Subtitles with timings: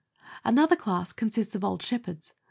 [0.41, 2.33] 121 Another class consists of old shepherds.